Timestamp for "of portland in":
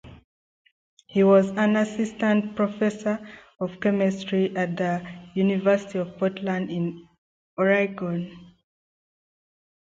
5.99-7.07